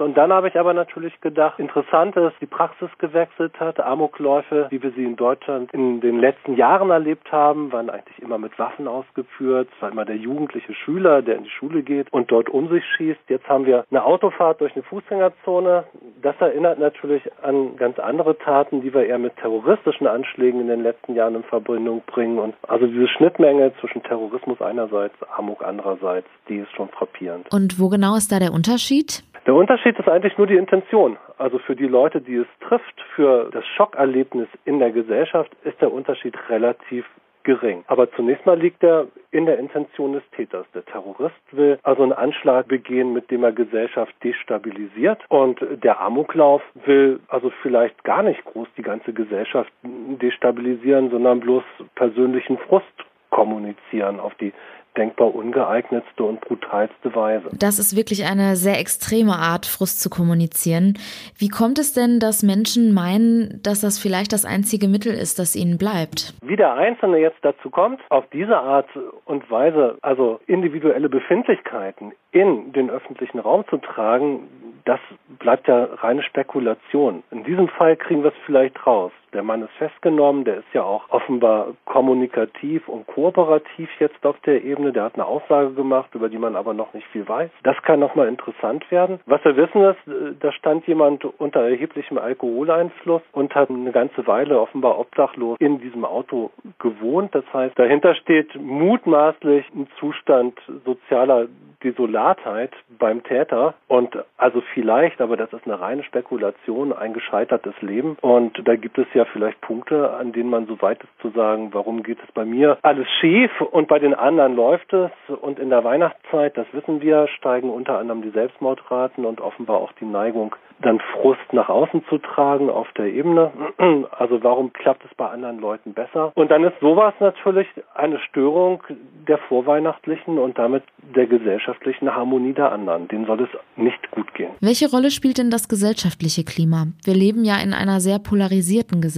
Und 0.00 0.16
dann 0.16 0.32
habe 0.32 0.48
ich 0.48 0.58
aber 0.58 0.74
natürlich 0.74 1.20
gedacht, 1.20 1.58
interessant 1.58 2.16
ist, 2.16 2.34
die 2.40 2.46
Praxis 2.46 2.88
gewechselt 2.98 3.58
hat. 3.58 3.80
Amokläufe, 3.80 4.66
wie 4.70 4.82
wir 4.82 4.90
sie 4.92 5.04
in 5.04 5.16
Deutschland 5.16 5.72
in 5.72 6.00
den 6.00 6.18
letzten 6.18 6.56
Jahren 6.56 6.90
erlebt 6.90 7.30
haben, 7.32 7.72
waren 7.72 7.90
eigentlich 7.90 8.18
immer 8.18 8.38
mit 8.38 8.58
Waffen 8.58 8.88
ausgeführt. 8.88 9.68
Es 9.74 9.82
war 9.82 9.90
immer 9.90 10.04
der 10.04 10.16
jugendliche 10.16 10.74
Schüler, 10.74 11.22
der 11.22 11.36
in 11.36 11.44
die 11.44 11.50
Schule 11.50 11.82
geht 11.82 12.12
und 12.12 12.30
dort 12.30 12.48
um 12.48 12.68
sich 12.68 12.84
schießt. 12.96 13.20
Jetzt 13.28 13.48
haben 13.48 13.66
wir 13.66 13.84
eine 13.90 14.04
Autofahrt 14.04 14.60
durch 14.60 14.74
eine 14.74 14.82
Fußgängerzone. 14.82 15.84
Das 16.22 16.36
erinnert 16.40 16.78
natürlich 16.78 17.22
an 17.42 17.76
ganz 17.76 17.98
andere 17.98 18.36
Taten, 18.38 18.82
die 18.82 18.92
wir 18.92 19.06
eher 19.06 19.18
mit 19.18 19.36
terroristischen 19.36 20.06
Anschlägen 20.06 20.60
in 20.60 20.68
den 20.68 20.82
letzten 20.82 21.14
Jahren 21.14 21.34
in 21.34 21.44
Verbindung 21.44 22.02
bringen. 22.06 22.38
Und 22.38 22.54
also 22.68 22.86
diese 22.86 23.08
Schnittmenge 23.08 23.72
zwischen 23.80 24.02
Terrorismus 24.02 24.60
einerseits, 24.60 25.14
Amok 25.36 25.64
andererseits, 25.64 26.28
die 26.48 26.58
ist 26.58 26.72
schon 26.72 26.88
frappierend. 26.88 27.52
Und 27.52 27.78
wo 27.80 27.88
genau 27.88 28.16
ist 28.16 28.30
da 28.32 28.38
der 28.38 28.52
Unterschied? 28.52 29.22
Der 29.46 29.54
Unterschied 29.54 29.98
ist 29.98 30.08
eigentlich 30.08 30.36
nur 30.38 30.46
die 30.46 30.56
Intention. 30.56 31.16
Also 31.38 31.58
für 31.58 31.74
die 31.74 31.86
Leute, 31.86 32.20
die 32.20 32.36
es 32.36 32.46
trifft, 32.60 33.00
für 33.14 33.50
das 33.52 33.66
Schockerlebnis 33.76 34.48
in 34.64 34.78
der 34.78 34.90
Gesellschaft 34.90 35.50
ist 35.64 35.80
der 35.80 35.92
Unterschied 35.92 36.36
relativ 36.48 37.04
gering. 37.42 37.84
Aber 37.86 38.10
zunächst 38.12 38.44
mal 38.44 38.58
liegt 38.58 38.82
er 38.82 39.06
in 39.30 39.46
der 39.46 39.58
Intention 39.58 40.12
des 40.12 40.22
Täters. 40.36 40.66
Der 40.74 40.84
Terrorist 40.84 41.34
will 41.52 41.78
also 41.82 42.02
einen 42.02 42.12
Anschlag 42.12 42.68
begehen, 42.68 43.12
mit 43.12 43.30
dem 43.30 43.44
er 43.44 43.52
Gesellschaft 43.52 44.14
destabilisiert. 44.22 45.22
Und 45.28 45.58
der 45.82 46.00
Amoklauf 46.00 46.62
will 46.84 47.20
also 47.28 47.50
vielleicht 47.62 48.04
gar 48.04 48.22
nicht 48.22 48.44
groß 48.44 48.68
die 48.76 48.82
ganze 48.82 49.12
Gesellschaft 49.12 49.72
destabilisieren, 49.82 51.10
sondern 51.10 51.40
bloß 51.40 51.64
persönlichen 51.94 52.58
Frust 52.58 52.86
kommunizieren 53.30 54.20
auf 54.20 54.34
die 54.34 54.52
denkbar 54.96 55.34
ungeeignetste 55.34 56.24
und 56.24 56.40
brutalste 56.40 57.14
Weise. 57.14 57.48
Das 57.58 57.78
ist 57.78 57.96
wirklich 57.96 58.24
eine 58.24 58.56
sehr 58.56 58.78
extreme 58.78 59.36
Art, 59.36 59.66
Frust 59.66 60.00
zu 60.00 60.10
kommunizieren. 60.10 60.98
Wie 61.38 61.48
kommt 61.48 61.78
es 61.78 61.92
denn, 61.92 62.18
dass 62.20 62.42
Menschen 62.42 62.92
meinen, 62.92 63.60
dass 63.62 63.80
das 63.80 63.98
vielleicht 63.98 64.32
das 64.32 64.44
einzige 64.44 64.88
Mittel 64.88 65.12
ist, 65.12 65.38
das 65.38 65.56
ihnen 65.56 65.78
bleibt? 65.78 66.34
Wie 66.42 66.56
der 66.56 66.74
Einzelne 66.74 67.18
jetzt 67.18 67.38
dazu 67.42 67.70
kommt, 67.70 68.00
auf 68.08 68.24
diese 68.32 68.58
Art 68.58 68.88
und 69.24 69.50
Weise, 69.50 69.96
also 70.02 70.40
individuelle 70.46 71.08
Befindlichkeiten 71.08 72.12
in 72.32 72.72
den 72.72 72.90
öffentlichen 72.90 73.38
Raum 73.38 73.64
zu 73.68 73.78
tragen, 73.78 74.48
das 74.84 75.00
bleibt 75.38 75.68
ja 75.68 75.84
reine 75.84 76.22
Spekulation. 76.22 77.22
In 77.30 77.44
diesem 77.44 77.68
Fall 77.68 77.96
kriegen 77.96 78.22
wir 78.22 78.30
es 78.30 78.38
vielleicht 78.46 78.86
raus. 78.86 79.12
Der 79.32 79.42
Mann 79.42 79.62
ist 79.62 79.72
festgenommen, 79.78 80.44
der 80.44 80.58
ist 80.58 80.72
ja 80.72 80.82
auch 80.82 81.08
offenbar 81.10 81.68
kommunikativ 81.84 82.88
und 82.88 83.06
kooperativ 83.06 83.88
jetzt 83.98 84.24
auf 84.26 84.38
der 84.40 84.64
Ebene. 84.64 84.92
Der 84.92 85.04
hat 85.04 85.14
eine 85.14 85.26
Aussage 85.26 85.70
gemacht, 85.72 86.14
über 86.14 86.28
die 86.28 86.38
man 86.38 86.56
aber 86.56 86.74
noch 86.74 86.92
nicht 86.94 87.06
viel 87.08 87.28
weiß. 87.28 87.50
Das 87.62 87.80
kann 87.82 88.00
nochmal 88.00 88.28
interessant 88.28 88.90
werden. 88.90 89.20
Was 89.26 89.44
wir 89.44 89.56
wissen 89.56 89.82
ist, 89.82 90.08
äh, 90.08 90.34
da 90.38 90.52
stand 90.52 90.86
jemand 90.86 91.24
unter 91.24 91.60
erheblichem 91.60 92.18
Alkoholeinfluss 92.18 93.22
und 93.32 93.54
hat 93.54 93.70
eine 93.70 93.92
ganze 93.92 94.26
Weile 94.26 94.60
offenbar 94.60 94.98
obdachlos 94.98 95.56
in 95.60 95.80
diesem 95.80 96.04
Auto 96.04 96.50
gewohnt. 96.78 97.34
Das 97.34 97.44
heißt, 97.52 97.78
dahinter 97.78 98.14
steht 98.14 98.54
mutmaßlich 98.60 99.66
ein 99.74 99.86
Zustand 99.98 100.58
sozialer 100.84 101.46
Desolatheit 101.82 102.72
beim 102.98 103.22
Täter 103.22 103.74
und 103.88 104.16
also 104.36 104.62
vielleicht, 104.74 105.20
aber 105.20 105.36
das 105.36 105.52
ist 105.52 105.64
eine 105.64 105.80
reine 105.80 106.02
Spekulation, 106.02 106.92
ein 106.92 107.14
gescheitertes 107.14 107.74
Leben 107.80 108.16
und 108.20 108.60
da 108.66 108.76
gibt 108.76 108.98
es 108.98 109.06
ja 109.14 109.19
vielleicht 109.26 109.60
Punkte, 109.60 110.12
an 110.14 110.32
denen 110.32 110.50
man 110.50 110.66
so 110.66 110.80
weit 110.82 111.02
ist 111.02 111.20
zu 111.20 111.30
sagen, 111.30 111.70
warum 111.72 112.02
geht 112.02 112.18
es 112.24 112.32
bei 112.32 112.44
mir 112.44 112.78
alles 112.82 113.06
schief 113.20 113.50
und 113.60 113.88
bei 113.88 113.98
den 113.98 114.14
anderen 114.14 114.56
läuft 114.56 114.92
es 114.92 115.10
und 115.40 115.58
in 115.58 115.70
der 115.70 115.84
Weihnachtszeit, 115.84 116.56
das 116.56 116.66
wissen 116.72 117.00
wir, 117.00 117.28
steigen 117.28 117.70
unter 117.70 117.98
anderem 117.98 118.22
die 118.22 118.30
Selbstmordraten 118.30 119.24
und 119.24 119.40
offenbar 119.40 119.78
auch 119.78 119.92
die 120.00 120.04
Neigung, 120.04 120.54
dann 120.82 121.00
Frust 121.12 121.52
nach 121.52 121.68
außen 121.68 122.02
zu 122.08 122.18
tragen 122.18 122.70
auf 122.70 122.88
der 122.96 123.06
Ebene. 123.06 123.52
Also 124.18 124.42
warum 124.42 124.72
klappt 124.72 125.04
es 125.04 125.14
bei 125.16 125.28
anderen 125.28 125.60
Leuten 125.60 125.94
besser? 125.94 126.32
Und 126.34 126.50
dann 126.50 126.62
ist 126.64 126.78
sowas 126.80 127.14
natürlich 127.20 127.66
eine 127.94 128.18
Störung 128.18 128.82
der 129.26 129.38
vorweihnachtlichen 129.38 130.38
und 130.38 130.58
damit 130.58 130.82
der 131.14 131.26
gesellschaftlichen 131.26 132.14
Harmonie 132.14 132.52
der 132.52 132.72
anderen. 132.72 133.08
Denen 133.08 133.26
soll 133.26 133.42
es 133.42 133.48
nicht 133.76 134.10
gut 134.10 134.32
gehen. 134.34 134.50
Welche 134.60 134.90
Rolle 134.90 135.10
spielt 135.10 135.38
denn 135.38 135.50
das 135.50 135.68
gesellschaftliche 135.68 136.44
Klima? 136.44 136.86
Wir 137.04 137.14
leben 137.14 137.44
ja 137.44 137.58
in 137.62 137.72
einer 137.72 138.00
sehr 138.00 138.18
polarisierten 138.18 139.00
Gesellschaft. 139.00 139.09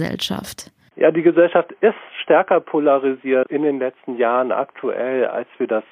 Ja, 0.95 1.11
die 1.11 1.23
Gesellschaft 1.23 1.71
ist 1.81 1.95
stärker 2.21 2.59
polarisiert 2.59 3.49
in 3.49 3.63
den 3.63 3.79
letzten 3.79 4.17
Jahren 4.17 4.51
aktuell, 4.51 5.25
als 5.25 5.47
wir 5.57 5.67
das 5.67 5.83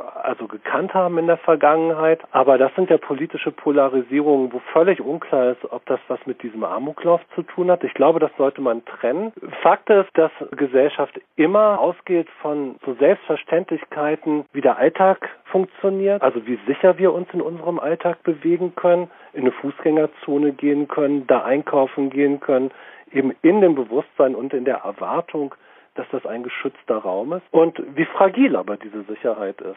also 0.00 0.46
gekannt 0.46 0.94
haben 0.94 1.18
in 1.18 1.26
der 1.26 1.36
Vergangenheit. 1.38 2.20
Aber 2.32 2.58
das 2.58 2.74
sind 2.74 2.90
ja 2.90 2.98
politische 2.98 3.50
Polarisierungen, 3.50 4.52
wo 4.52 4.60
völlig 4.72 5.00
unklar 5.00 5.52
ist, 5.52 5.70
ob 5.70 5.84
das 5.86 6.00
was 6.08 6.18
mit 6.26 6.42
diesem 6.42 6.64
Amoklauf 6.64 7.20
zu 7.34 7.42
tun 7.42 7.70
hat. 7.70 7.84
Ich 7.84 7.94
glaube, 7.94 8.18
das 8.18 8.30
sollte 8.36 8.60
man 8.60 8.84
trennen. 8.84 9.32
Fakt 9.62 9.90
ist, 9.90 10.10
dass 10.14 10.30
Gesellschaft 10.52 11.20
immer 11.36 11.78
ausgeht 11.80 12.28
von 12.42 12.76
so 12.84 12.94
Selbstverständlichkeiten, 12.94 14.44
wie 14.52 14.60
der 14.60 14.78
Alltag 14.78 15.28
funktioniert, 15.44 16.22
also 16.22 16.46
wie 16.46 16.58
sicher 16.66 16.98
wir 16.98 17.12
uns 17.12 17.28
in 17.32 17.40
unserem 17.40 17.78
Alltag 17.78 18.22
bewegen 18.22 18.74
können, 18.74 19.10
in 19.32 19.42
eine 19.42 19.52
Fußgängerzone 19.52 20.52
gehen 20.52 20.88
können, 20.88 21.26
da 21.26 21.44
einkaufen 21.44 22.10
gehen 22.10 22.40
können, 22.40 22.70
eben 23.12 23.34
in 23.42 23.60
dem 23.60 23.74
Bewusstsein 23.74 24.34
und 24.34 24.54
in 24.54 24.64
der 24.64 24.78
Erwartung, 24.78 25.54
dass 26.00 26.08
das 26.22 26.24
ein 26.24 26.42
geschützter 26.42 26.96
Raum 26.96 27.34
ist 27.34 27.42
und 27.50 27.78
wie 27.94 28.06
fragil 28.06 28.56
aber 28.56 28.78
diese 28.78 29.02
Sicherheit 29.02 29.60
ist. 29.60 29.76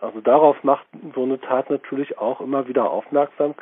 Also 0.00 0.20
darauf 0.20 0.62
macht 0.62 0.86
so 1.14 1.24
eine 1.24 1.40
Tat 1.40 1.68
natürlich 1.68 2.16
auch 2.16 2.40
immer 2.40 2.68
wieder 2.68 2.90
aufmerksam, 2.90 3.54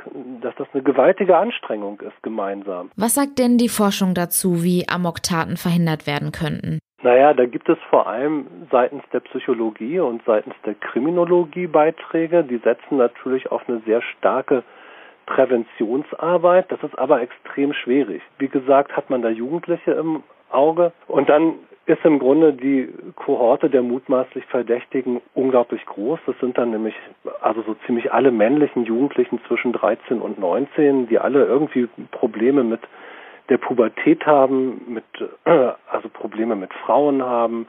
dass 0.42 0.54
das 0.56 0.68
eine 0.74 0.82
gewaltige 0.82 1.36
Anstrengung 1.36 2.00
ist 2.00 2.22
gemeinsam. 2.22 2.90
Was 2.96 3.14
sagt 3.14 3.38
denn 3.38 3.56
die 3.56 3.70
Forschung 3.70 4.12
dazu, 4.14 4.62
wie 4.62 4.86
Amok-Taten 4.88 5.56
verhindert 5.56 6.06
werden 6.06 6.32
könnten? 6.32 6.80
Naja, 7.02 7.32
da 7.32 7.46
gibt 7.46 7.68
es 7.70 7.78
vor 7.88 8.06
allem 8.06 8.46
seitens 8.70 9.02
der 9.12 9.20
Psychologie 9.20 9.98
und 9.98 10.22
seitens 10.26 10.54
der 10.66 10.74
Kriminologie 10.74 11.66
Beiträge, 11.66 12.44
die 12.44 12.58
setzen 12.58 12.98
natürlich 12.98 13.50
auf 13.50 13.62
eine 13.68 13.80
sehr 13.86 14.02
starke 14.02 14.62
Präventionsarbeit. 15.26 16.70
Das 16.70 16.82
ist 16.82 16.98
aber 16.98 17.22
extrem 17.22 17.72
schwierig. 17.72 18.22
Wie 18.38 18.48
gesagt, 18.48 18.96
hat 18.96 19.08
man 19.08 19.22
da 19.22 19.30
Jugendliche 19.30 19.92
im 19.92 20.22
Auge 20.52 20.92
und 21.08 21.28
dann 21.28 21.54
ist 21.86 22.04
im 22.04 22.18
Grunde 22.18 22.52
die 22.52 22.88
Kohorte 23.16 23.68
der 23.68 23.82
mutmaßlich 23.82 24.44
Verdächtigen 24.46 25.20
unglaublich 25.34 25.84
groß. 25.84 26.20
Das 26.26 26.38
sind 26.38 26.56
dann 26.56 26.70
nämlich 26.70 26.94
also 27.40 27.62
so 27.62 27.74
ziemlich 27.86 28.12
alle 28.12 28.30
männlichen 28.30 28.84
Jugendlichen 28.84 29.40
zwischen 29.48 29.72
13 29.72 30.20
und 30.20 30.38
19, 30.38 31.08
die 31.08 31.18
alle 31.18 31.44
irgendwie 31.44 31.88
Probleme 32.12 32.62
mit 32.62 32.80
der 33.48 33.58
Pubertät 33.58 34.24
haben, 34.26 34.82
mit 34.86 35.04
also 35.44 36.08
Probleme 36.08 36.54
mit 36.54 36.72
Frauen 36.72 37.22
haben, 37.22 37.66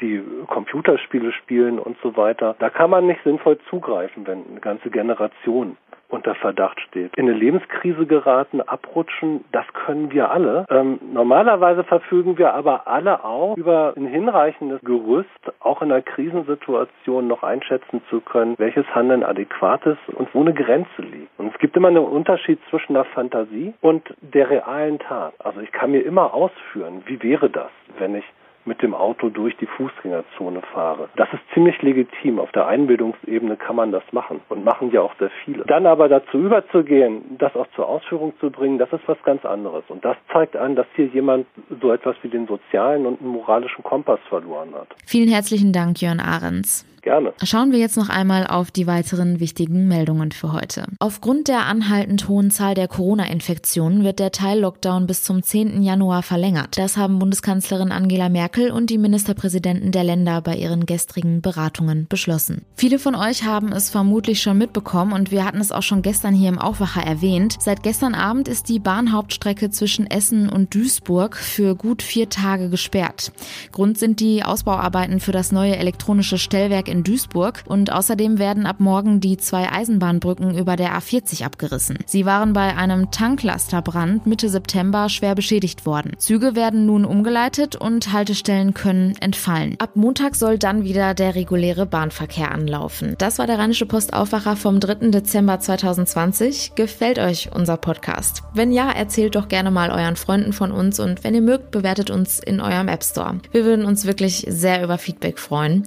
die 0.00 0.22
Computerspiele 0.46 1.32
spielen 1.32 1.80
und 1.80 1.96
so 2.02 2.16
weiter. 2.16 2.54
Da 2.60 2.70
kann 2.70 2.90
man 2.90 3.06
nicht 3.06 3.22
sinnvoll 3.24 3.58
zugreifen, 3.68 4.26
wenn 4.26 4.44
eine 4.48 4.60
ganze 4.60 4.90
Generation 4.90 5.76
unter 6.08 6.34
Verdacht 6.34 6.80
steht. 6.80 7.16
In 7.16 7.28
eine 7.28 7.36
Lebenskrise 7.36 8.06
geraten, 8.06 8.60
abrutschen, 8.60 9.44
das 9.52 9.66
können 9.72 10.10
wir 10.10 10.30
alle. 10.30 10.66
Ähm, 10.70 10.98
normalerweise 11.12 11.84
verfügen 11.84 12.38
wir 12.38 12.54
aber 12.54 12.86
alle 12.86 13.24
auch 13.24 13.56
über 13.56 13.94
ein 13.96 14.06
hinreichendes 14.06 14.80
Gerüst, 14.82 15.28
auch 15.60 15.82
in 15.82 15.92
einer 15.92 16.02
Krisensituation 16.02 17.26
noch 17.26 17.42
einschätzen 17.42 18.02
zu 18.08 18.20
können, 18.20 18.54
welches 18.58 18.86
Handeln 18.94 19.22
adäquat 19.22 19.84
ist 19.86 20.08
und 20.14 20.34
wo 20.34 20.40
eine 20.40 20.54
Grenze 20.54 21.02
liegt. 21.02 21.28
Und 21.38 21.52
es 21.52 21.58
gibt 21.58 21.76
immer 21.76 21.88
einen 21.88 21.98
Unterschied 21.98 22.58
zwischen 22.70 22.94
der 22.94 23.04
Fantasie 23.04 23.74
und 23.80 24.02
der 24.20 24.50
realen 24.50 24.98
Tat. 24.98 25.34
Also 25.38 25.60
ich 25.60 25.72
kann 25.72 25.90
mir 25.90 26.00
immer 26.00 26.34
ausführen, 26.34 27.02
wie 27.06 27.22
wäre 27.22 27.50
das, 27.50 27.70
wenn 27.98 28.14
ich 28.14 28.24
mit 28.68 28.82
dem 28.82 28.94
Auto 28.94 29.30
durch 29.30 29.56
die 29.56 29.66
Fußgängerzone 29.66 30.60
fahre. 30.72 31.08
Das 31.16 31.28
ist 31.32 31.40
ziemlich 31.54 31.80
legitim. 31.82 32.38
Auf 32.38 32.52
der 32.52 32.68
Einbildungsebene 32.68 33.56
kann 33.56 33.76
man 33.76 33.90
das 33.90 34.04
machen 34.12 34.40
und 34.48 34.64
machen 34.64 34.92
ja 34.92 35.00
auch 35.00 35.14
sehr 35.18 35.30
viele. 35.44 35.64
Dann 35.64 35.86
aber 35.86 36.08
dazu 36.08 36.38
überzugehen, 36.38 37.36
das 37.38 37.54
auch 37.56 37.66
zur 37.74 37.88
Ausführung 37.88 38.34
zu 38.38 38.50
bringen, 38.50 38.78
das 38.78 38.92
ist 38.92 39.02
was 39.06 39.20
ganz 39.24 39.44
anderes. 39.44 39.84
Und 39.88 40.04
das 40.04 40.16
zeigt 40.32 40.56
an, 40.56 40.76
dass 40.76 40.86
hier 40.94 41.06
jemand 41.06 41.46
so 41.80 41.92
etwas 41.92 42.16
wie 42.22 42.28
den 42.28 42.46
sozialen 42.46 43.06
und 43.06 43.20
moralischen 43.22 43.82
Kompass 43.82 44.20
verloren 44.28 44.74
hat. 44.74 44.88
Vielen 45.06 45.28
herzlichen 45.28 45.72
Dank, 45.72 46.00
Jörn 46.00 46.20
Ahrens. 46.20 46.84
Gerne. 47.02 47.32
Schauen 47.42 47.72
wir 47.72 47.78
jetzt 47.78 47.96
noch 47.96 48.08
einmal 48.08 48.46
auf 48.46 48.70
die 48.70 48.86
weiteren 48.86 49.40
wichtigen 49.40 49.88
Meldungen 49.88 50.32
für 50.32 50.52
heute. 50.52 50.86
Aufgrund 50.98 51.48
der 51.48 51.66
anhaltend 51.66 52.28
hohen 52.28 52.50
Zahl 52.50 52.74
der 52.74 52.88
Corona-Infektionen 52.88 54.04
wird 54.04 54.18
der 54.18 54.32
Teil-Lockdown 54.32 55.06
bis 55.06 55.22
zum 55.22 55.42
10. 55.42 55.82
Januar 55.82 56.22
verlängert. 56.22 56.76
Das 56.76 56.96
haben 56.96 57.18
Bundeskanzlerin 57.18 57.92
Angela 57.92 58.28
Merkel 58.28 58.70
und 58.70 58.90
die 58.90 58.98
Ministerpräsidenten 58.98 59.92
der 59.92 60.04
Länder 60.04 60.40
bei 60.40 60.56
ihren 60.56 60.86
gestrigen 60.86 61.40
Beratungen 61.40 62.06
beschlossen. 62.08 62.64
Viele 62.74 62.98
von 62.98 63.14
euch 63.14 63.44
haben 63.44 63.72
es 63.72 63.90
vermutlich 63.90 64.42
schon 64.42 64.58
mitbekommen 64.58 65.12
und 65.12 65.30
wir 65.30 65.44
hatten 65.44 65.60
es 65.60 65.72
auch 65.72 65.82
schon 65.82 66.02
gestern 66.02 66.34
hier 66.34 66.48
im 66.48 66.58
Aufwacher 66.58 67.02
erwähnt. 67.02 67.56
Seit 67.60 67.82
gestern 67.82 68.14
Abend 68.14 68.48
ist 68.48 68.68
die 68.68 68.80
Bahnhauptstrecke 68.80 69.70
zwischen 69.70 70.06
Essen 70.06 70.48
und 70.48 70.74
Duisburg 70.74 71.36
für 71.36 71.76
gut 71.76 72.02
vier 72.02 72.28
Tage 72.28 72.70
gesperrt. 72.70 73.32
Grund 73.72 73.98
sind 73.98 74.20
die 74.20 74.42
Ausbauarbeiten 74.42 75.20
für 75.20 75.32
das 75.32 75.52
neue 75.52 75.76
elektronische 75.76 76.38
Stellwerk 76.38 76.87
in 76.88 77.04
Duisburg 77.04 77.62
und 77.66 77.92
außerdem 77.92 78.38
werden 78.38 78.66
ab 78.66 78.80
morgen 78.80 79.20
die 79.20 79.36
zwei 79.36 79.70
Eisenbahnbrücken 79.70 80.56
über 80.56 80.76
der 80.76 80.98
A40 80.98 81.44
abgerissen. 81.44 81.98
Sie 82.06 82.26
waren 82.26 82.52
bei 82.52 82.76
einem 82.76 83.10
Tanklasterbrand 83.10 84.26
Mitte 84.26 84.48
September 84.48 85.08
schwer 85.08 85.34
beschädigt 85.34 85.86
worden. 85.86 86.12
Züge 86.18 86.54
werden 86.54 86.86
nun 86.86 87.04
umgeleitet 87.04 87.76
und 87.76 88.12
Haltestellen 88.12 88.74
können 88.74 89.14
entfallen. 89.20 89.76
Ab 89.78 89.90
Montag 89.94 90.34
soll 90.34 90.58
dann 90.58 90.84
wieder 90.84 91.14
der 91.14 91.34
reguläre 91.34 91.86
Bahnverkehr 91.86 92.52
anlaufen. 92.52 93.14
Das 93.18 93.38
war 93.38 93.46
der 93.46 93.58
Rheinische 93.58 93.86
Post 93.86 94.12
Aufwacher 94.12 94.56
vom 94.56 94.80
3. 94.80 95.10
Dezember 95.10 95.60
2020. 95.60 96.72
Gefällt 96.74 97.18
euch 97.18 97.50
unser 97.54 97.76
Podcast? 97.76 98.42
Wenn 98.54 98.72
ja, 98.72 98.90
erzählt 98.90 99.34
doch 99.34 99.48
gerne 99.48 99.70
mal 99.70 99.90
euren 99.90 100.16
Freunden 100.16 100.52
von 100.52 100.72
uns 100.72 101.00
und 101.00 101.24
wenn 101.24 101.34
ihr 101.34 101.42
mögt, 101.42 101.70
bewertet 101.70 102.10
uns 102.10 102.38
in 102.38 102.60
eurem 102.60 102.88
App 102.88 103.04
Store. 103.04 103.40
Wir 103.52 103.64
würden 103.64 103.84
uns 103.84 104.06
wirklich 104.06 104.46
sehr 104.48 104.82
über 104.82 104.98
Feedback 104.98 105.38
freuen. 105.38 105.84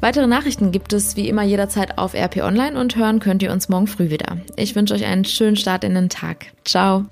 Weitere 0.00 0.26
Nachrichten 0.42 0.72
gibt 0.72 0.92
es 0.92 1.14
wie 1.14 1.28
immer 1.28 1.44
jederzeit 1.44 1.98
auf 1.98 2.14
RP 2.14 2.38
Online 2.38 2.76
und 2.76 2.96
hören 2.96 3.20
könnt 3.20 3.44
ihr 3.44 3.52
uns 3.52 3.68
morgen 3.68 3.86
früh 3.86 4.10
wieder. 4.10 4.38
Ich 4.56 4.74
wünsche 4.74 4.92
euch 4.92 5.04
einen 5.04 5.24
schönen 5.24 5.54
Start 5.54 5.84
in 5.84 5.94
den 5.94 6.08
Tag. 6.08 6.46
Ciao. 6.64 7.04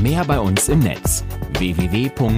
Mehr 0.00 0.24
bei 0.24 0.40
uns 0.40 0.70
im 0.70 0.78
Netz 0.78 1.22
www.rp-online.de 1.58 2.30